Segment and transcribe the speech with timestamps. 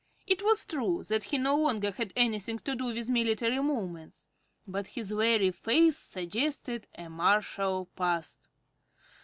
[0.25, 4.27] It was true that he no longer had anything to do with military movements,
[4.67, 8.49] but his very face suggested a martial past.